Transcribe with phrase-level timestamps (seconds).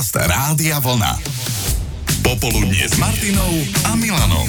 [0.00, 1.12] Podcast Rádia Vlna.
[2.24, 3.52] Popoludnie s Martinou
[3.84, 4.48] a Milanom.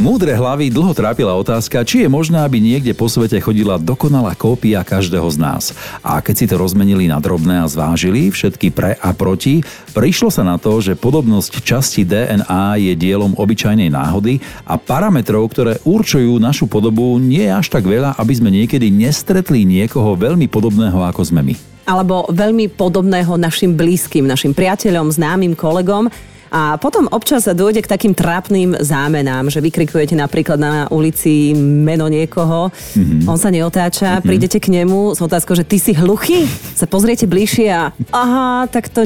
[0.00, 4.80] Múdre hlavy dlho trápila otázka, či je možné, aby niekde po svete chodila dokonalá kópia
[4.80, 5.76] každého z nás.
[6.00, 9.60] A keď si to rozmenili na drobné a zvážili všetky pre a proti,
[9.92, 15.76] prišlo sa na to, že podobnosť časti DNA je dielom obyčajnej náhody a parametrov, ktoré
[15.84, 21.04] určujú našu podobu, nie je až tak veľa, aby sme niekedy nestretli niekoho veľmi podobného
[21.04, 26.08] ako sme my alebo veľmi podobného našim blízkym, našim priateľom, známym kolegom.
[26.52, 32.68] A potom občas dôjde k takým trápnym zámenám, že vykrikujete napríklad na ulici meno niekoho,
[32.68, 33.24] mm-hmm.
[33.24, 34.28] on sa neotáča, mm-hmm.
[34.28, 36.44] prídete k nemu s otázkou, že ty si hluchý,
[36.76, 39.00] sa pozriete bližšie a aha, tak to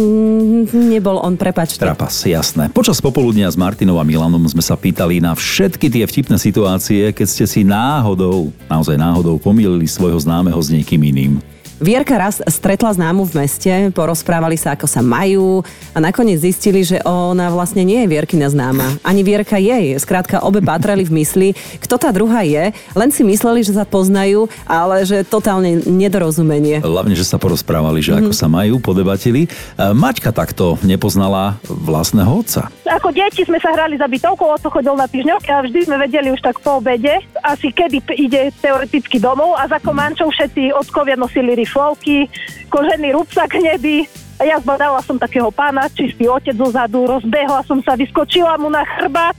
[0.75, 1.87] nebol on, prepačte.
[1.87, 2.67] Trapas, jasné.
[2.75, 7.27] Počas popoludnia s Martinou a Milanom sme sa pýtali na všetky tie vtipné situácie, keď
[7.31, 11.39] ste si náhodou, naozaj náhodou pomýlili svojho známeho s niekým iným.
[11.77, 15.61] Vierka raz stretla známu v meste, porozprávali sa, ako sa majú
[15.93, 18.97] a nakoniec zistili, že ona vlastne nie je Vierkina známa.
[19.05, 19.93] Ani Vierka jej.
[20.01, 21.49] Skrátka, obe patrali v mysli,
[21.85, 26.81] kto tá druhá je, len si mysleli, že sa poznajú, ale že totálne nedorozumenie.
[26.81, 28.25] Hlavne, že sa porozprávali, že mm-hmm.
[28.25, 29.45] ako sa majú, podebatili.
[29.45, 29.49] E,
[29.93, 32.73] Maťka takto nepoznala vlastného otca.
[32.89, 36.33] Ako deti sme sa hrali za bytovkou, oco chodil na týždňok a vždy sme vedeli
[36.33, 41.66] už tak po obede, asi kedy ide teoreticky domov a za komančou všetci otkovia nosili
[41.67, 42.31] riflovky,
[42.71, 44.07] kožený rúbsak hnedý.
[44.39, 48.69] A ja zbadala som takého pána, čistý otec zo zadu, rozbehla som sa, vyskočila mu
[48.69, 49.33] na chrbát,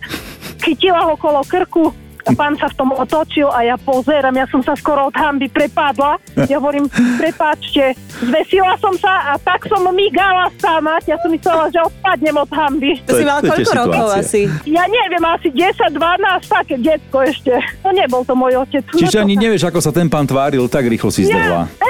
[0.59, 1.93] chytila ho kolo krku,
[2.27, 5.47] a pán sa v tom otočil a ja pozerám, ja som sa skoro od hamby
[5.47, 6.19] prepadla.
[6.51, 10.99] Ja hovorím, prepáčte, zvesila som sa a tak som migala sama.
[11.07, 12.99] Ja som myslela, že odpadnem od hamby.
[13.07, 14.41] To, to si mala koľko rokov asi?
[14.67, 17.55] Ja neviem, asi 10, 12, také detsko ešte.
[17.87, 18.83] To nebol to môj otec.
[18.91, 21.63] Čiže no ani nevieš, ako sa ten pán tváril, tak rýchlo si zdrhla.
[21.63, 21.86] Ja, hej,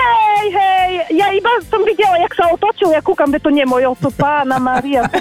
[1.18, 4.62] ja iba som videla, jak sa otočil, ja kúkam, že to nie môj otec, pána
[4.62, 5.02] Maria.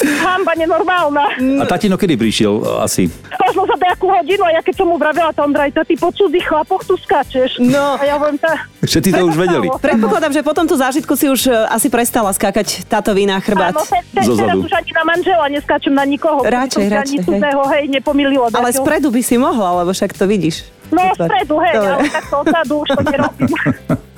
[0.00, 1.24] Hamba nenormálna.
[1.60, 3.12] A tatino kedy prišiel asi?
[3.36, 6.44] Možno za nejakú hodinu a ja keď som mu vravela, to Ondrajta, ty po cudzích
[6.46, 7.60] chlapoch tu skáčeš.
[7.60, 8.00] No.
[8.00, 8.64] A ja hovorím, tá...
[8.80, 9.68] Všetci to už vedeli.
[9.68, 13.76] Predpokladám, že po tomto zážitku si už e, asi prestala skákať táto vína chrbát.
[13.76, 16.40] Áno, te, te, teraz už ani na manžela neskáčem na nikoho.
[16.48, 17.18] Radšej, radšej.
[17.20, 18.48] Ani cudzého, hej, nepomililo.
[18.56, 20.64] Ale spredu by si mohla, lebo však to vidíš.
[20.88, 21.92] No, spredu, hej, Dobre.
[21.92, 23.52] ale takto odzadu už to nerobím.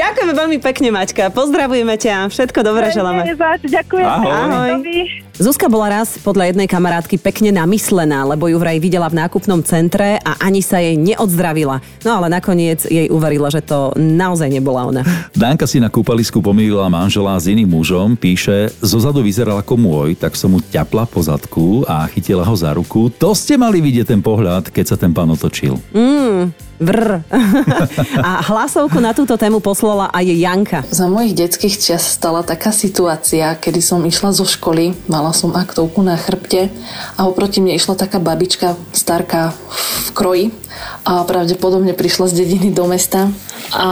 [0.00, 1.28] Ďakujeme veľmi pekne, Maťka.
[1.28, 2.32] Pozdravujeme ťa.
[2.32, 3.28] Všetko dobré želáme.
[3.68, 4.06] Ďakujem.
[4.08, 4.32] Ahoj.
[4.32, 5.29] Ahoj.
[5.40, 10.20] Zuzka bola raz podľa jednej kamarátky pekne namyslená, lebo ju vraj videla v nákupnom centre
[10.20, 11.80] a ani sa jej neodzdravila.
[12.04, 15.00] No ale nakoniec jej uverila, že to naozaj nebola ona.
[15.32, 20.36] Dánka si na kúpalisku pomýlila manžela s iným mužom, píše, zozadu vyzeral ako môj, tak
[20.36, 23.08] som mu ťapla po zadku a chytila ho za ruku.
[23.16, 25.80] To ste mali vidieť ten pohľad, keď sa ten pán otočil.
[25.96, 27.20] Mm, vrr.
[28.28, 30.80] a hlasovku na túto tému poslala aj Janka.
[30.88, 35.54] Za mojich detských čas stala taká situácia, kedy som išla zo školy, mala mala som
[35.54, 36.74] aktovku na chrbte
[37.14, 40.46] a oproti mne išla taká babička, starka v kroji
[41.10, 43.34] a pravdepodobne prišla z dediny do mesta
[43.74, 43.90] a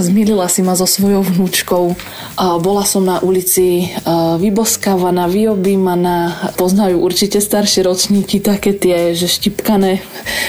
[0.00, 1.92] zmilila si ma so svojou vnúčkou.
[2.40, 3.92] A bola som na ulici
[4.40, 6.52] vyboskávaná, vyobímaná.
[6.56, 10.00] Poznajú určite staršie ročníky také tie, že štipkané,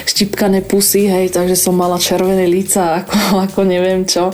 [0.08, 3.16] štipkané pusy, hej, takže som mala červené líca, ako,
[3.52, 4.32] ako neviem čo.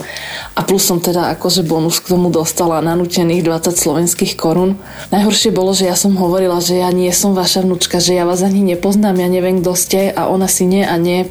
[0.54, 4.78] A plus som teda akože bonus k tomu dostala nanútených 20 slovenských korún.
[5.10, 8.46] Najhoršie bolo, že ja som hovorila, že ja nie som vaša vnúčka, že ja vás
[8.46, 11.26] ani nepoznám, ja neviem, kto ste a ona si nie a nie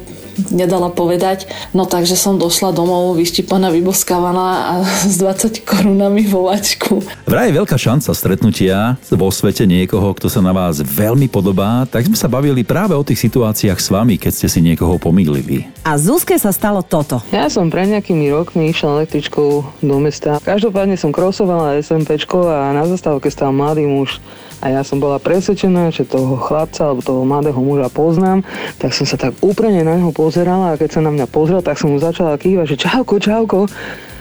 [0.50, 1.50] nedala povedať.
[1.74, 4.72] No takže som došla domov vyštipaná, vyboskávaná a
[5.04, 7.02] s 20 korunami vo vačku.
[7.26, 12.06] Vraj je veľká šanca stretnutia vo svete niekoho, kto sa na vás veľmi podobá, tak
[12.06, 15.68] sme sa bavili práve o tých situáciách s vami, keď ste si niekoho pomýlili.
[15.84, 17.20] A Zuzke sa stalo toto.
[17.34, 19.50] Ja som pre nejakými rokmi išla električkou
[19.82, 20.38] do mesta.
[20.42, 24.20] Každopádne som krosovala SMPčko a na zastávke stal mladý muž
[24.58, 28.42] a ja som bola presvedčená, že toho chlapca alebo toho mladého muža poznám,
[28.82, 31.78] tak som sa tak úplne na neho pozerala a keď sa na mňa pozrel, tak
[31.78, 33.70] som mu začala kývať, že čauko, čauko.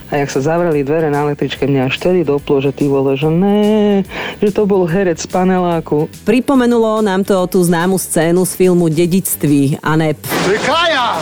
[0.07, 3.27] A jak sa zavreli dvere na električke, mňa až vtedy doplo, že ty vole, že
[3.27, 4.07] ne,
[4.39, 6.07] že to bol herec z paneláku.
[6.23, 10.15] Pripomenulo nám to tú známu scénu z filmu Dedictví, Anep.
[10.63, 11.19] Kája!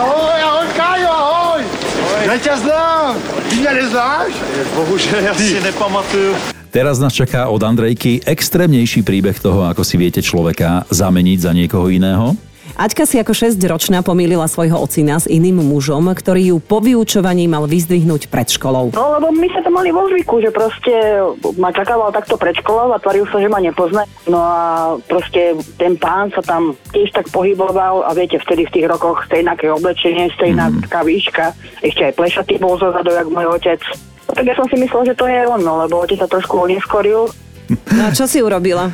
[0.00, 1.62] Ahoj, ahoj, Kájo, ahoj!
[2.24, 3.12] Ja ťa znám!
[3.52, 4.32] Ty mňa neznáš?
[4.72, 6.53] Bohužel, ja si nepamatuju.
[6.74, 11.86] Teraz nás čaká od Andrejky extrémnejší príbeh toho, ako si viete človeka zameniť za niekoho
[11.86, 12.34] iného.
[12.74, 17.70] Aťka si ako 6-ročná pomýlila svojho ocina s iným mužom, ktorý ju po vyučovaní mal
[17.70, 18.90] vyzdvihnúť pred školou.
[18.90, 20.90] No lebo my sa to mali vo zvyku, že proste
[21.62, 24.02] ma čakával takto pred školou a tvaril sa, že ma nepozná.
[24.26, 24.58] No a
[25.06, 29.70] proste ten pán sa tam tiež tak pohyboval a viete, vtedy v tých rokoch stejnaké
[29.70, 31.54] oblečenie, stejnaká výška,
[31.86, 33.78] ešte aj plešatý bol zozadu, jak môj otec.
[34.34, 36.66] No, tak ja som si myslel, že to je on, no, lebo otec sa trošku
[36.66, 37.30] oneskoril.
[37.94, 38.90] No a čo si urobila?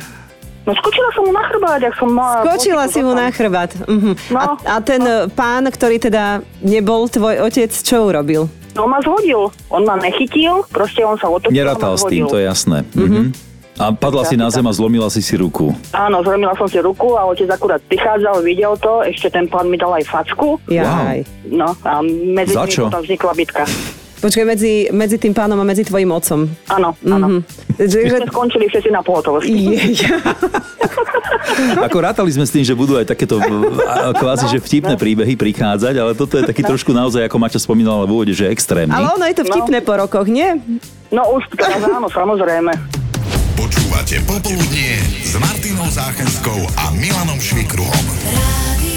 [0.63, 2.45] No skočila som mu na chrbát, ak som mala...
[2.45, 3.73] Skočila si mu na chrbát.
[3.89, 4.13] Uh-huh.
[4.29, 4.37] No.
[4.37, 8.45] A, a ten e, pán, ktorý teda nebol tvoj otec, čo urobil?
[8.77, 9.49] On ma zhodil.
[9.73, 12.85] On ma nechytil, proste on sa otočil Nerátal s tým, to je jasné.
[12.93, 13.33] Mhm.
[13.81, 15.73] A padla si na zem a zlomila si si ruku.
[15.89, 19.75] Áno, zlomila som si ruku a otec akurát prichádzal, videl to, ešte ten pán mi
[19.75, 20.61] dal aj facku.
[20.69, 21.25] Jaj.
[21.49, 22.85] No a medzi Za čo?
[22.87, 23.65] potom vznikla bitka.
[24.21, 26.45] Počkaj, medzi, medzi tým pánom a medzi tvojim otcom.
[26.69, 27.27] Áno, áno.
[27.27, 27.39] Mhm.
[27.73, 29.49] My Že, sme skončili všetci na pohotovosti.
[29.49, 30.05] je,
[31.81, 33.41] Ako rátali sme s tým, že budú aj takéto
[34.13, 38.13] kvázi, že vtipné príbehy prichádzať, ale toto je taký trošku naozaj, ako Maťa spomínala v
[38.13, 38.93] úvode, že extrémny.
[38.93, 40.53] ale ono je to vtipné po rokoch, nie?
[41.09, 42.71] No už teraz áno, samozrejme.
[43.57, 48.05] Počúvate Popoludnie s Martinou Záchenskou a Milanom Švikruhom.
[48.29, 48.90] Rádio